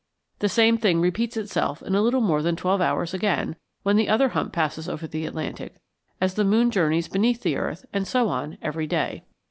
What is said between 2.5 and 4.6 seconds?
twelve hours again, when the other hump